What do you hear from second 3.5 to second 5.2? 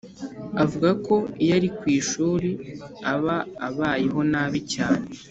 abayeho nabi cyane